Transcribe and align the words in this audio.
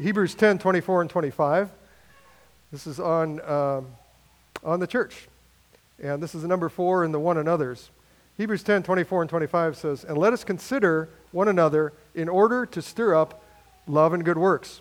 Hebrews 0.00 0.34
10 0.34 0.58
24 0.58 1.02
and 1.02 1.10
25. 1.10 1.70
This 2.70 2.86
is 2.86 2.98
on, 2.98 3.40
um, 3.42 3.88
on 4.64 4.80
the 4.80 4.86
church. 4.86 5.28
And 6.02 6.22
this 6.22 6.34
is 6.34 6.42
the 6.42 6.48
number 6.48 6.70
four 6.70 7.04
in 7.04 7.12
the 7.12 7.20
one 7.20 7.36
another's. 7.36 7.90
Hebrews 8.38 8.62
10 8.62 8.84
24 8.84 9.22
and 9.22 9.28
25 9.28 9.76
says, 9.76 10.04
And 10.04 10.16
let 10.16 10.32
us 10.32 10.44
consider 10.44 11.10
one 11.30 11.46
another 11.46 11.92
in 12.14 12.30
order 12.30 12.64
to 12.64 12.80
stir 12.80 13.14
up 13.14 13.44
love 13.86 14.14
and 14.14 14.24
good 14.24 14.38
works, 14.38 14.80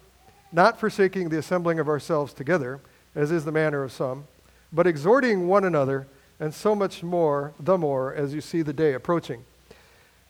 not 0.53 0.79
forsaking 0.79 1.27
the 1.27 1.37
assembling 1.37 1.79
of 1.79 1.89
ourselves 1.89 2.33
together, 2.33 2.79
as 3.13 3.31
is 3.31 3.43
the 3.43 3.51
manner 3.51 3.83
of 3.83 3.91
some, 3.91 4.25
but 4.71 4.87
exhorting 4.87 5.47
one 5.47 5.65
another, 5.65 6.07
and 6.39 6.53
so 6.53 6.73
much 6.73 7.03
more, 7.03 7.53
the 7.59 7.77
more, 7.77 8.13
as 8.13 8.33
you 8.33 8.39
see 8.39 8.61
the 8.61 8.71
day 8.71 8.93
approaching. 8.93 9.43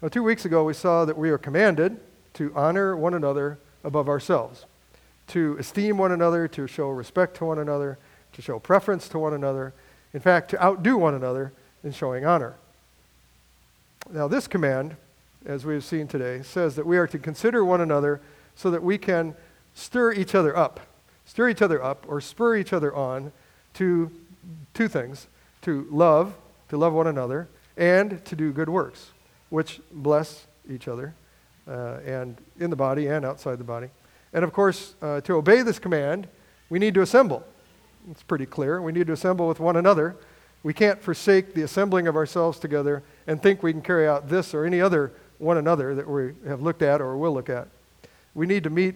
Now, 0.01 0.07
two 0.07 0.23
weeks 0.23 0.45
ago, 0.45 0.63
we 0.63 0.73
saw 0.73 1.05
that 1.05 1.17
we 1.17 1.29
are 1.29 1.37
commanded 1.37 1.99
to 2.33 2.51
honor 2.55 2.97
one 2.97 3.13
another 3.13 3.59
above 3.83 4.09
ourselves 4.09 4.65
to 5.31 5.55
esteem 5.57 5.97
one 5.97 6.11
another, 6.11 6.45
to 6.49 6.67
show 6.67 6.89
respect 6.89 7.37
to 7.37 7.45
one 7.45 7.57
another, 7.57 7.97
to 8.33 8.41
show 8.41 8.59
preference 8.59 9.07
to 9.07 9.17
one 9.17 9.33
another, 9.33 9.73
in 10.13 10.19
fact, 10.19 10.49
to 10.51 10.61
outdo 10.61 10.97
one 10.97 11.13
another 11.13 11.53
in 11.85 11.91
showing 11.93 12.25
honor. 12.25 12.55
Now, 14.11 14.27
this 14.27 14.45
command, 14.45 14.97
as 15.45 15.65
we've 15.65 15.85
seen 15.85 16.07
today, 16.07 16.41
says 16.43 16.75
that 16.75 16.85
we 16.85 16.97
are 16.97 17.07
to 17.07 17.17
consider 17.17 17.63
one 17.63 17.79
another 17.79 18.19
so 18.57 18.69
that 18.71 18.83
we 18.83 18.97
can 18.97 19.33
stir 19.73 20.11
each 20.11 20.35
other 20.35 20.55
up, 20.55 20.81
stir 21.25 21.47
each 21.47 21.61
other 21.61 21.81
up, 21.81 22.05
or 22.09 22.19
spur 22.19 22.57
each 22.57 22.73
other 22.73 22.93
on 22.93 23.31
to 23.75 24.11
two 24.73 24.89
things 24.89 25.27
to 25.61 25.87
love, 25.89 26.33
to 26.67 26.75
love 26.75 26.91
one 26.91 27.07
another, 27.07 27.47
and 27.77 28.23
to 28.25 28.35
do 28.35 28.51
good 28.51 28.67
works, 28.67 29.11
which 29.49 29.79
bless 29.93 30.45
each 30.69 30.89
other, 30.89 31.13
uh, 31.69 31.99
and 32.05 32.35
in 32.59 32.69
the 32.69 32.75
body 32.75 33.07
and 33.07 33.23
outside 33.23 33.57
the 33.57 33.63
body. 33.63 33.87
And 34.33 34.43
of 34.43 34.53
course, 34.53 34.95
uh, 35.01 35.21
to 35.21 35.33
obey 35.35 35.61
this 35.61 35.79
command, 35.79 36.27
we 36.69 36.79
need 36.79 36.93
to 36.93 37.01
assemble. 37.01 37.43
It's 38.09 38.23
pretty 38.23 38.45
clear. 38.45 38.81
We 38.81 38.91
need 38.91 39.07
to 39.07 39.13
assemble 39.13 39.47
with 39.47 39.59
one 39.59 39.75
another. 39.75 40.15
We 40.63 40.73
can't 40.73 41.01
forsake 41.01 41.53
the 41.53 41.63
assembling 41.63 42.07
of 42.07 42.15
ourselves 42.15 42.59
together 42.59 43.03
and 43.27 43.41
think 43.41 43.63
we 43.63 43.71
can 43.71 43.81
carry 43.81 44.07
out 44.07 44.29
this 44.29 44.53
or 44.53 44.65
any 44.65 44.79
other 44.79 45.11
one 45.37 45.57
another 45.57 45.95
that 45.95 46.07
we 46.07 46.33
have 46.47 46.61
looked 46.61 46.81
at 46.81 47.01
or 47.01 47.17
will 47.17 47.33
look 47.33 47.49
at. 47.49 47.67
We 48.33 48.45
need 48.45 48.63
to 48.63 48.69
meet 48.69 48.95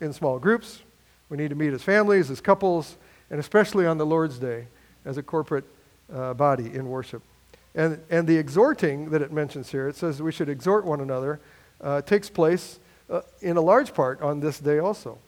in 0.00 0.12
small 0.12 0.38
groups. 0.38 0.82
We 1.28 1.36
need 1.36 1.50
to 1.50 1.56
meet 1.56 1.72
as 1.72 1.82
families, 1.82 2.30
as 2.30 2.40
couples, 2.40 2.96
and 3.30 3.40
especially 3.40 3.86
on 3.86 3.98
the 3.98 4.06
Lord's 4.06 4.38
Day 4.38 4.66
as 5.04 5.16
a 5.16 5.22
corporate 5.22 5.64
uh, 6.12 6.34
body 6.34 6.74
in 6.74 6.88
worship. 6.88 7.22
And, 7.74 8.00
and 8.10 8.26
the 8.26 8.36
exhorting 8.36 9.10
that 9.10 9.22
it 9.22 9.32
mentions 9.32 9.70
here, 9.70 9.88
it 9.88 9.96
says 9.96 10.22
we 10.22 10.32
should 10.32 10.48
exhort 10.48 10.84
one 10.84 11.00
another, 11.00 11.40
uh, 11.80 12.02
takes 12.02 12.30
place 12.30 12.78
uh, 13.10 13.20
in 13.40 13.56
a 13.56 13.60
large 13.60 13.94
part 13.94 14.20
on 14.20 14.40
this 14.40 14.58
day 14.58 14.78
also. 14.78 15.18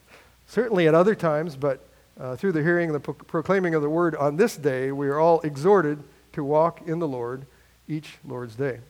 Certainly 0.47 0.89
at 0.89 0.95
other 0.95 1.15
times, 1.15 1.57
but 1.57 1.87
uh, 2.19 2.37
through 2.37 2.53
the 2.53 2.63
hearing 2.63 2.89
and 2.89 2.95
the 2.95 3.01
pro- 3.01 3.15
proclaiming 3.15 3.75
of 3.75 3.83
the 3.83 3.91
word 3.91 4.17
on 4.17 4.37
this 4.37 4.57
day, 4.57 4.91
we 4.91 5.09
are 5.09 5.19
all 5.19 5.41
exhorted 5.43 6.03
to 6.33 6.43
walk 6.43 6.87
in 6.87 6.99
the 6.99 7.09
Lord 7.09 7.47
each 7.87 8.15
Lord's 8.27 8.55
day. 8.55 8.81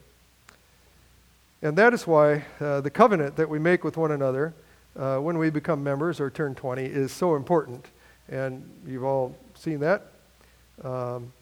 And 1.61 1.77
that 1.77 1.93
is 1.93 2.07
why 2.07 2.45
uh, 2.61 2.81
the 2.81 2.91
covenant 2.91 3.37
that 3.37 3.49
we 3.49 3.59
make 3.59 3.85
with 3.85 3.97
one 3.97 4.13
another 4.13 4.55
uh, 4.97 5.19
when 5.19 5.39
we 5.39 5.51
become 5.51 5.83
members 5.83 6.21
or 6.21 6.31
turn 6.31 6.55
20 6.55 6.85
is 6.85 7.13
so 7.13 7.35
important. 7.37 7.87
And 8.29 8.69
you've 8.87 9.05
all 9.05 9.35
seen 9.55 9.81
that. 9.81 10.07
Um, 10.83 11.33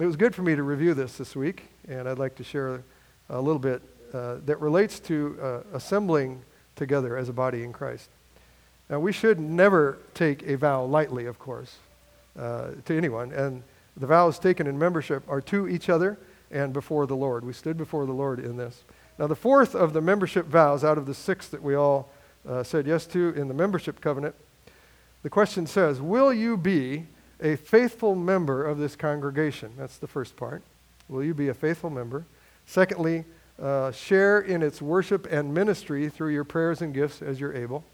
it 0.00 0.06
was 0.06 0.16
good 0.16 0.34
for 0.34 0.42
me 0.42 0.54
to 0.54 0.62
review 0.62 0.94
this 0.94 1.16
this 1.16 1.34
week, 1.36 1.64
and 1.88 2.08
I'd 2.08 2.18
like 2.18 2.36
to 2.36 2.44
share 2.44 2.82
a 3.28 3.40
little 3.40 3.58
bit 3.58 3.82
uh, 4.16 4.38
that 4.46 4.58
relates 4.60 4.98
to 5.00 5.38
uh, 5.42 5.76
assembling 5.76 6.42
together 6.74 7.18
as 7.18 7.28
a 7.28 7.32
body 7.34 7.62
in 7.62 7.72
Christ. 7.72 8.08
Now, 8.88 8.98
we 8.98 9.12
should 9.12 9.38
never 9.38 9.98
take 10.14 10.42
a 10.44 10.56
vow 10.56 10.84
lightly, 10.84 11.26
of 11.26 11.38
course, 11.38 11.76
uh, 12.38 12.68
to 12.86 12.96
anyone. 12.96 13.32
And 13.32 13.62
the 13.94 14.06
vows 14.06 14.38
taken 14.38 14.66
in 14.66 14.78
membership 14.78 15.22
are 15.28 15.42
to 15.42 15.68
each 15.68 15.90
other 15.90 16.18
and 16.50 16.72
before 16.72 17.06
the 17.06 17.16
Lord. 17.16 17.44
We 17.44 17.52
stood 17.52 17.76
before 17.76 18.06
the 18.06 18.12
Lord 18.12 18.38
in 18.38 18.56
this. 18.56 18.84
Now, 19.18 19.26
the 19.26 19.36
fourth 19.36 19.74
of 19.74 19.92
the 19.92 20.00
membership 20.00 20.46
vows 20.46 20.82
out 20.82 20.96
of 20.96 21.04
the 21.04 21.14
six 21.14 21.48
that 21.48 21.62
we 21.62 21.74
all 21.74 22.08
uh, 22.48 22.62
said 22.62 22.86
yes 22.86 23.06
to 23.08 23.34
in 23.36 23.48
the 23.48 23.54
membership 23.54 24.00
covenant, 24.00 24.34
the 25.24 25.30
question 25.30 25.66
says, 25.66 26.00
Will 26.00 26.32
you 26.32 26.56
be 26.56 27.06
a 27.42 27.56
faithful 27.56 28.14
member 28.14 28.64
of 28.64 28.78
this 28.78 28.96
congregation? 28.96 29.72
That's 29.76 29.98
the 29.98 30.06
first 30.06 30.36
part. 30.36 30.62
Will 31.06 31.22
you 31.22 31.34
be 31.34 31.48
a 31.48 31.54
faithful 31.54 31.90
member? 31.90 32.24
Secondly, 32.64 33.24
uh, 33.60 33.90
share 33.90 34.40
in 34.40 34.62
its 34.62 34.82
worship 34.82 35.26
and 35.30 35.54
ministry 35.54 36.08
through 36.08 36.30
your 36.30 36.44
prayers 36.44 36.82
and 36.82 36.92
gifts 36.92 37.22
as 37.22 37.40
you're 37.40 37.54
able. 37.54 37.84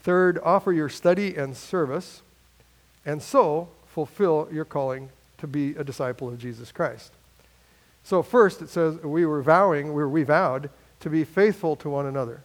Third, 0.00 0.38
offer 0.42 0.72
your 0.72 0.88
study 0.88 1.36
and 1.36 1.56
service, 1.56 2.22
and 3.04 3.22
so 3.22 3.68
fulfill 3.86 4.48
your 4.52 4.64
calling 4.64 5.10
to 5.38 5.46
be 5.46 5.70
a 5.70 5.84
disciple 5.84 6.28
of 6.28 6.38
Jesus 6.38 6.72
Christ. 6.72 7.12
So, 8.04 8.22
first, 8.22 8.62
it 8.62 8.68
says 8.68 8.98
we 9.02 9.26
were 9.26 9.42
vowing, 9.42 9.88
we, 9.88 9.94
were, 9.94 10.08
we 10.08 10.22
vowed 10.22 10.70
to 11.00 11.10
be 11.10 11.24
faithful 11.24 11.76
to 11.76 11.90
one 11.90 12.06
another 12.06 12.40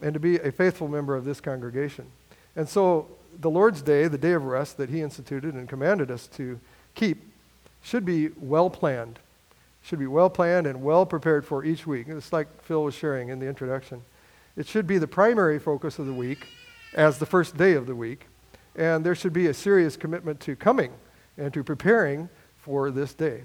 and 0.00 0.12
to 0.14 0.20
be 0.20 0.36
a 0.36 0.52
faithful 0.52 0.88
member 0.88 1.16
of 1.16 1.24
this 1.24 1.40
congregation. 1.40 2.06
And 2.54 2.68
so, 2.68 3.08
the 3.40 3.50
Lord's 3.50 3.82
Day, 3.82 4.08
the 4.08 4.18
day 4.18 4.32
of 4.32 4.44
rest 4.44 4.76
that 4.76 4.90
He 4.90 5.00
instituted 5.00 5.54
and 5.54 5.68
commanded 5.68 6.10
us 6.10 6.26
to 6.36 6.60
keep, 6.94 7.22
should 7.82 8.04
be 8.04 8.28
well 8.38 8.70
planned 8.70 9.18
should 9.86 9.98
be 10.00 10.06
well 10.08 10.28
planned 10.28 10.66
and 10.66 10.82
well 10.82 11.06
prepared 11.06 11.46
for 11.46 11.64
each 11.64 11.86
week. 11.86 12.08
It's 12.08 12.32
like 12.32 12.48
Phil 12.64 12.82
was 12.82 12.94
sharing 12.94 13.28
in 13.28 13.38
the 13.38 13.46
introduction. 13.46 14.02
It 14.56 14.66
should 14.66 14.84
be 14.84 14.98
the 14.98 15.06
primary 15.06 15.60
focus 15.60 16.00
of 16.00 16.06
the 16.06 16.12
week 16.12 16.48
as 16.94 17.18
the 17.18 17.26
first 17.26 17.56
day 17.56 17.74
of 17.74 17.86
the 17.86 17.94
week. 17.94 18.26
And 18.74 19.06
there 19.06 19.14
should 19.14 19.32
be 19.32 19.46
a 19.46 19.54
serious 19.54 19.96
commitment 19.96 20.40
to 20.40 20.56
coming 20.56 20.92
and 21.38 21.54
to 21.54 21.62
preparing 21.62 22.28
for 22.58 22.90
this 22.90 23.14
day. 23.14 23.44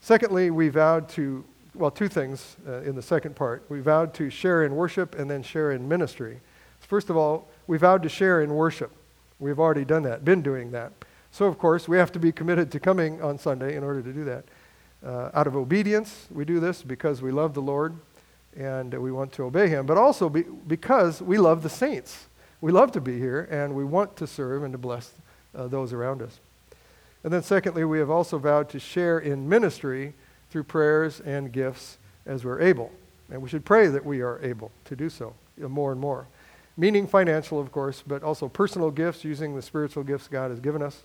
Secondly, 0.00 0.50
we 0.50 0.70
vowed 0.70 1.10
to, 1.10 1.44
well, 1.74 1.90
two 1.90 2.08
things 2.08 2.56
uh, 2.66 2.80
in 2.80 2.96
the 2.96 3.02
second 3.02 3.36
part. 3.36 3.62
We 3.68 3.80
vowed 3.80 4.14
to 4.14 4.30
share 4.30 4.64
in 4.64 4.74
worship 4.76 5.18
and 5.18 5.30
then 5.30 5.42
share 5.42 5.72
in 5.72 5.86
ministry. 5.86 6.40
First 6.80 7.10
of 7.10 7.18
all, 7.18 7.48
we 7.66 7.76
vowed 7.76 8.02
to 8.04 8.08
share 8.08 8.40
in 8.40 8.54
worship. 8.54 8.92
We've 9.38 9.58
already 9.60 9.84
done 9.84 10.04
that, 10.04 10.24
been 10.24 10.40
doing 10.40 10.70
that. 10.70 10.92
So, 11.32 11.44
of 11.44 11.58
course, 11.58 11.86
we 11.86 11.98
have 11.98 12.12
to 12.12 12.18
be 12.18 12.32
committed 12.32 12.72
to 12.72 12.80
coming 12.80 13.20
on 13.20 13.38
Sunday 13.38 13.76
in 13.76 13.84
order 13.84 14.00
to 14.00 14.12
do 14.12 14.24
that. 14.24 14.46
Uh, 15.04 15.30
out 15.34 15.46
of 15.46 15.54
obedience, 15.54 16.26
we 16.30 16.44
do 16.44 16.58
this 16.58 16.82
because 16.82 17.22
we 17.22 17.30
love 17.30 17.54
the 17.54 17.62
Lord 17.62 17.96
and 18.56 18.92
we 18.94 19.12
want 19.12 19.32
to 19.34 19.44
obey 19.44 19.68
Him, 19.68 19.86
but 19.86 19.96
also 19.96 20.28
be, 20.28 20.42
because 20.42 21.22
we 21.22 21.38
love 21.38 21.62
the 21.62 21.68
saints. 21.68 22.26
We 22.60 22.72
love 22.72 22.90
to 22.92 23.00
be 23.00 23.18
here 23.18 23.46
and 23.50 23.74
we 23.74 23.84
want 23.84 24.16
to 24.16 24.26
serve 24.26 24.64
and 24.64 24.72
to 24.72 24.78
bless 24.78 25.12
uh, 25.54 25.68
those 25.68 25.92
around 25.92 26.22
us. 26.22 26.40
And 27.22 27.32
then, 27.32 27.42
secondly, 27.42 27.84
we 27.84 27.98
have 27.98 28.10
also 28.10 28.38
vowed 28.38 28.68
to 28.70 28.80
share 28.80 29.18
in 29.18 29.48
ministry 29.48 30.14
through 30.50 30.64
prayers 30.64 31.20
and 31.20 31.52
gifts 31.52 31.98
as 32.26 32.44
we're 32.44 32.60
able. 32.60 32.90
And 33.30 33.42
we 33.42 33.48
should 33.48 33.64
pray 33.64 33.88
that 33.88 34.04
we 34.04 34.20
are 34.20 34.40
able 34.42 34.70
to 34.86 34.96
do 34.96 35.08
so 35.08 35.34
more 35.56 35.92
and 35.92 36.00
more. 36.00 36.26
Meaning 36.76 37.06
financial, 37.06 37.60
of 37.60 37.72
course, 37.72 38.02
but 38.06 38.22
also 38.22 38.48
personal 38.48 38.90
gifts 38.90 39.24
using 39.24 39.56
the 39.56 39.62
spiritual 39.62 40.04
gifts 40.04 40.28
God 40.28 40.50
has 40.50 40.60
given 40.60 40.80
us 40.80 41.02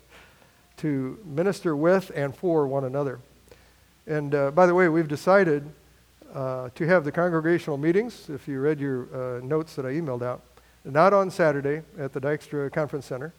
to 0.78 1.18
minister 1.24 1.74
with 1.74 2.10
and 2.14 2.34
for 2.34 2.66
one 2.66 2.84
another. 2.84 3.18
And 4.06 4.34
uh, 4.34 4.50
by 4.50 4.66
the 4.66 4.74
way, 4.74 4.88
we've 4.88 5.08
decided 5.08 5.64
uh, 6.34 6.68
to 6.74 6.86
have 6.86 7.04
the 7.04 7.12
congregational 7.12 7.78
meetings, 7.78 8.28
if 8.28 8.46
you 8.46 8.60
read 8.60 8.78
your 8.78 9.08
uh, 9.14 9.40
notes 9.40 9.74
that 9.76 9.86
I 9.86 9.92
emailed 9.92 10.22
out, 10.22 10.42
not 10.84 11.14
on 11.14 11.30
Saturday 11.30 11.82
at 11.98 12.12
the 12.12 12.20
Dykstra 12.20 12.70
Conference 12.70 13.06
Center, 13.06 13.32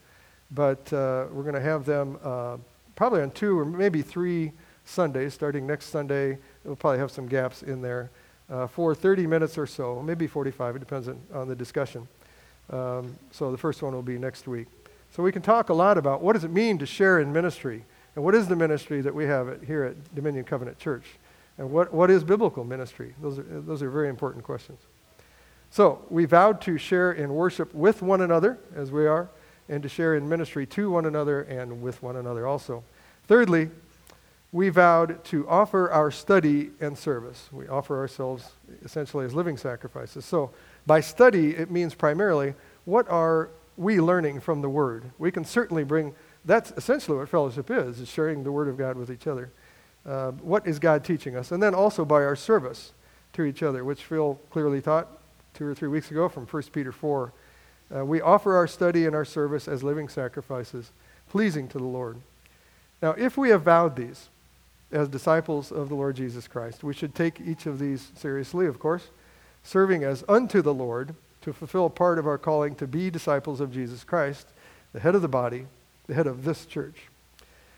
but 0.49 0.91
uh, 0.91 1.27
we're 1.31 1.43
going 1.43 1.53
to 1.55 1.61
have 1.61 1.85
them 1.85 2.17
uh, 2.23 2.57
probably 2.95 3.21
on 3.21 3.29
two 3.31 3.59
or 3.59 3.65
maybe 3.65 4.01
three 4.01 4.51
Sundays, 4.85 5.33
starting 5.33 5.67
next 5.67 5.87
Sunday. 5.87 6.37
We'll 6.63 6.75
probably 6.75 6.99
have 6.99 7.11
some 7.11 7.27
gaps 7.27 7.61
in 7.61 7.81
there 7.81 8.09
uh, 8.49 8.65
for 8.65 8.95
30 8.95 9.27
minutes 9.27 9.57
or 9.57 9.67
so, 9.67 10.01
maybe 10.01 10.25
45. 10.25 10.77
It 10.77 10.79
depends 10.79 11.07
on, 11.07 11.19
on 11.33 11.47
the 11.47 11.55
discussion. 11.55 12.07
Um, 12.71 13.15
so 13.31 13.51
the 13.51 13.57
first 13.57 13.83
one 13.83 13.93
will 13.93 14.01
be 14.01 14.17
next 14.17 14.47
week. 14.47 14.67
So 15.11 15.21
we 15.21 15.31
can 15.31 15.43
talk 15.43 15.69
a 15.69 15.73
lot 15.73 15.99
about 15.99 16.21
what 16.21 16.33
does 16.33 16.43
it 16.43 16.51
mean 16.51 16.79
to 16.79 16.87
share 16.87 17.19
in 17.19 17.31
ministry 17.31 17.83
and 18.15 18.23
what 18.23 18.33
is 18.33 18.47
the 18.47 18.55
ministry 18.55 19.01
that 19.01 19.13
we 19.13 19.25
have 19.25 19.49
at, 19.49 19.63
here 19.63 19.83
at 19.83 20.15
Dominion 20.15 20.45
Covenant 20.45 20.79
Church? 20.79 21.05
And 21.57 21.71
what, 21.71 21.93
what 21.93 22.09
is 22.09 22.23
biblical 22.23 22.63
ministry? 22.63 23.13
Those 23.21 23.39
are, 23.39 23.43
those 23.43 23.81
are 23.81 23.89
very 23.89 24.09
important 24.09 24.43
questions. 24.43 24.79
So, 25.69 26.05
we 26.09 26.25
vowed 26.25 26.61
to 26.61 26.77
share 26.77 27.11
in 27.11 27.33
worship 27.33 27.73
with 27.73 28.01
one 28.01 28.21
another, 28.21 28.57
as 28.75 28.91
we 28.91 29.07
are, 29.07 29.29
and 29.67 29.83
to 29.83 29.89
share 29.89 30.15
in 30.15 30.29
ministry 30.29 30.65
to 30.67 30.89
one 30.91 31.05
another 31.05 31.41
and 31.41 31.81
with 31.81 32.01
one 32.01 32.15
another 32.15 32.47
also. 32.47 32.83
Thirdly, 33.27 33.69
we 34.51 34.69
vowed 34.69 35.21
to 35.25 35.47
offer 35.49 35.91
our 35.91 36.11
study 36.11 36.71
and 36.79 36.97
service. 36.97 37.49
We 37.51 37.67
offer 37.67 37.97
ourselves 37.97 38.51
essentially 38.83 39.25
as 39.25 39.33
living 39.33 39.57
sacrifices. 39.57 40.23
So, 40.23 40.51
by 40.85 41.01
study, 41.01 41.49
it 41.55 41.69
means 41.71 41.93
primarily 41.93 42.53
what 42.85 43.09
are 43.09 43.49
we 43.75 43.99
learning 43.99 44.39
from 44.39 44.61
the 44.61 44.69
Word? 44.69 45.11
We 45.17 45.31
can 45.31 45.43
certainly 45.43 45.83
bring 45.83 46.13
that's 46.45 46.71
essentially 46.77 47.17
what 47.17 47.27
fellowship 47.29 47.71
is, 47.71 47.99
is 47.99 48.07
sharing 48.07 48.43
the 48.43 48.51
Word 48.51 48.67
of 48.67 48.77
God 48.77 48.95
with 48.95 49.09
each 49.09 49.27
other. 49.27 49.49
Uh, 50.05 50.31
what 50.31 50.67
is 50.67 50.77
God 50.77 51.03
teaching 51.03 51.35
us? 51.35 51.51
And 51.51 51.61
then 51.61 51.73
also 51.73 52.05
by 52.05 52.23
our 52.23 52.35
service 52.35 52.93
to 53.33 53.43
each 53.43 53.63
other, 53.63 53.83
which 53.83 54.03
Phil 54.03 54.39
clearly 54.51 54.81
taught 54.81 55.07
two 55.55 55.65
or 55.65 55.73
three 55.73 55.87
weeks 55.87 56.11
ago 56.11 56.29
from 56.29 56.45
1 56.45 56.63
Peter 56.71 56.91
4. 56.91 57.33
Uh, 57.95 58.05
we 58.05 58.21
offer 58.21 58.55
our 58.55 58.67
study 58.67 59.05
and 59.05 59.15
our 59.15 59.25
service 59.25 59.67
as 59.67 59.83
living 59.83 60.07
sacrifices, 60.07 60.91
pleasing 61.29 61.67
to 61.69 61.77
the 61.77 61.83
Lord. 61.83 62.17
Now, 63.01 63.11
if 63.11 63.37
we 63.37 63.49
have 63.49 63.63
vowed 63.63 63.95
these 63.95 64.29
as 64.91 65.07
disciples 65.07 65.71
of 65.71 65.89
the 65.89 65.95
Lord 65.95 66.15
Jesus 66.15 66.47
Christ, 66.47 66.83
we 66.83 66.93
should 66.93 67.15
take 67.15 67.41
each 67.41 67.65
of 67.65 67.79
these 67.79 68.11
seriously, 68.15 68.67
of 68.67 68.79
course, 68.79 69.07
serving 69.63 70.03
as 70.03 70.23
unto 70.29 70.61
the 70.61 70.73
Lord 70.73 71.15
to 71.41 71.53
fulfill 71.53 71.89
part 71.89 72.19
of 72.19 72.27
our 72.27 72.37
calling 72.37 72.75
to 72.75 72.87
be 72.87 73.09
disciples 73.09 73.59
of 73.59 73.73
Jesus 73.73 74.03
Christ, 74.03 74.47
the 74.93 74.99
head 74.99 75.15
of 75.15 75.21
the 75.21 75.27
body, 75.27 75.65
the 76.07 76.13
head 76.13 76.27
of 76.27 76.43
this 76.43 76.65
church. 76.65 77.09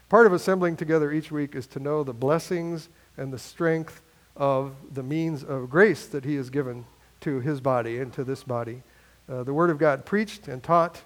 Part 0.09 0.25
of 0.25 0.33
assembling 0.33 0.77
together 0.77 1.11
each 1.11 1.31
week 1.31 1.55
is 1.55 1.67
to 1.67 1.79
know 1.79 2.03
the 2.03 2.13
blessings 2.13 2.89
and 3.17 3.31
the 3.31 3.39
strength 3.39 4.01
of 4.35 4.75
the 4.93 5.03
means 5.03 5.43
of 5.43 5.69
grace 5.69 6.05
that 6.07 6.23
He 6.23 6.35
has 6.35 6.49
given 6.49 6.85
to 7.21 7.39
His 7.39 7.59
body 7.59 7.99
and 7.99 8.13
to 8.13 8.23
this 8.23 8.43
body. 8.43 8.83
Uh, 9.29 9.43
the 9.43 9.53
Word 9.53 9.69
of 9.69 9.77
God 9.77 10.05
preached 10.05 10.47
and 10.47 10.63
taught, 10.63 11.01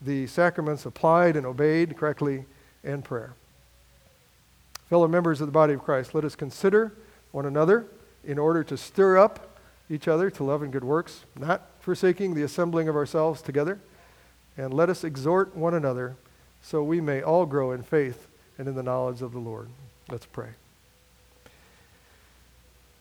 the 0.00 0.26
sacraments 0.26 0.86
applied 0.86 1.36
and 1.36 1.46
obeyed 1.46 1.96
correctly, 1.96 2.44
and 2.84 3.04
prayer. 3.04 3.34
Fellow 4.88 5.08
members 5.08 5.40
of 5.40 5.48
the 5.48 5.52
body 5.52 5.72
of 5.72 5.82
Christ, 5.82 6.14
let 6.14 6.24
us 6.24 6.36
consider 6.36 6.92
one 7.32 7.46
another 7.46 7.86
in 8.22 8.38
order 8.38 8.62
to 8.64 8.76
stir 8.76 9.18
up 9.18 9.58
each 9.90 10.06
other 10.06 10.30
to 10.30 10.44
love 10.44 10.62
and 10.62 10.72
good 10.72 10.84
works, 10.84 11.24
not 11.38 11.62
forsaking 11.80 12.34
the 12.34 12.42
assembling 12.42 12.88
of 12.88 12.96
ourselves 12.96 13.42
together. 13.42 13.80
And 14.56 14.72
let 14.72 14.88
us 14.88 15.02
exhort 15.02 15.56
one 15.56 15.74
another 15.74 16.16
so 16.64 16.82
we 16.82 16.98
may 16.98 17.20
all 17.20 17.44
grow 17.44 17.72
in 17.72 17.82
faith 17.82 18.26
and 18.56 18.66
in 18.66 18.74
the 18.74 18.82
knowledge 18.82 19.20
of 19.20 19.32
the 19.32 19.38
Lord. 19.38 19.68
Let's 20.10 20.24
pray. 20.24 20.48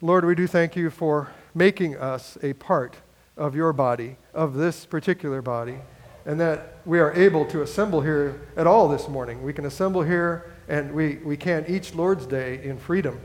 Lord, 0.01 0.25
we 0.25 0.35
do 0.35 0.47
thank 0.47 0.75
you 0.75 0.89
for 0.89 1.31
making 1.55 1.95
us 1.95 2.37
a 2.43 2.51
part 2.53 2.97
of 3.37 3.55
your 3.55 3.71
body, 3.71 4.17
of 4.33 4.55
this 4.55 4.85
particular 4.85 5.41
body, 5.41 5.77
and 6.25 6.41
that 6.41 6.75
we 6.85 6.99
are 6.99 7.13
able 7.13 7.45
to 7.45 7.61
assemble 7.61 8.01
here 8.01 8.41
at 8.57 8.67
all 8.67 8.89
this 8.89 9.07
morning. 9.07 9.41
We 9.43 9.53
can 9.53 9.65
assemble 9.65 10.01
here 10.01 10.51
and 10.67 10.93
we, 10.93 11.15
we 11.23 11.37
can 11.37 11.65
each 11.65 11.95
Lord's 11.95 12.25
Day 12.25 12.61
in 12.65 12.77
freedom. 12.77 13.17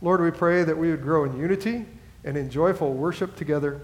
Lord, 0.00 0.20
we 0.20 0.30
pray 0.30 0.62
that 0.62 0.78
we 0.78 0.92
would 0.92 1.02
grow 1.02 1.24
in 1.24 1.36
unity 1.36 1.84
and 2.22 2.36
in 2.36 2.48
joyful 2.48 2.94
worship 2.94 3.34
together, 3.34 3.80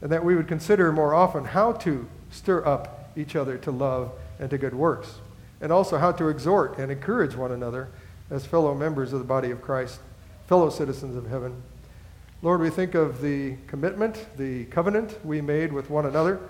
and 0.00 0.12
that 0.12 0.24
we 0.24 0.36
would 0.36 0.46
consider 0.46 0.92
more 0.92 1.14
often 1.14 1.44
how 1.44 1.72
to 1.72 2.06
stir 2.30 2.64
up 2.64 3.10
each 3.16 3.34
other 3.34 3.58
to 3.58 3.72
love 3.72 4.12
and 4.38 4.50
to 4.50 4.58
good 4.58 4.74
works, 4.74 5.14
and 5.60 5.72
also 5.72 5.98
how 5.98 6.12
to 6.12 6.28
exhort 6.28 6.78
and 6.78 6.90
encourage 6.90 7.34
one 7.34 7.52
another 7.52 7.88
as 8.30 8.44
fellow 8.44 8.74
members 8.74 9.12
of 9.12 9.18
the 9.18 9.24
body 9.24 9.50
of 9.50 9.62
Christ, 9.62 10.00
fellow 10.46 10.70
citizens 10.70 11.16
of 11.16 11.28
heaven. 11.28 11.62
Lord, 12.42 12.60
we 12.60 12.70
think 12.70 12.94
of 12.94 13.20
the 13.20 13.56
commitment, 13.66 14.26
the 14.36 14.66
covenant 14.66 15.24
we 15.24 15.40
made 15.40 15.72
with 15.72 15.88
one 15.90 16.06
another, 16.06 16.40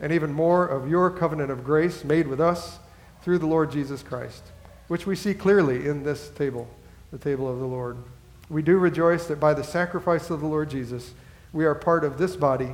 and 0.00 0.12
even 0.12 0.32
more 0.32 0.66
of 0.66 0.88
your 0.88 1.10
covenant 1.10 1.50
of 1.50 1.64
grace 1.64 2.04
made 2.04 2.26
with 2.26 2.40
us 2.40 2.78
through 3.22 3.38
the 3.38 3.46
Lord 3.46 3.70
Jesus 3.70 4.02
Christ, 4.02 4.42
which 4.88 5.06
we 5.06 5.16
see 5.16 5.34
clearly 5.34 5.86
in 5.86 6.02
this 6.02 6.30
table, 6.30 6.68
the 7.10 7.18
table 7.18 7.50
of 7.50 7.58
the 7.58 7.66
Lord. 7.66 7.96
We 8.48 8.62
do 8.62 8.78
rejoice 8.78 9.26
that 9.26 9.40
by 9.40 9.54
the 9.54 9.64
sacrifice 9.64 10.30
of 10.30 10.40
the 10.40 10.46
Lord 10.46 10.70
Jesus, 10.70 11.12
we 11.52 11.64
are 11.64 11.74
part 11.74 12.04
of 12.04 12.18
this 12.18 12.36
body, 12.36 12.70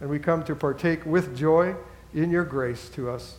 and 0.00 0.08
we 0.08 0.18
come 0.18 0.44
to 0.44 0.54
partake 0.54 1.04
with 1.04 1.36
joy 1.36 1.74
in 2.14 2.30
your 2.30 2.44
grace 2.44 2.88
to 2.90 3.10
us. 3.10 3.38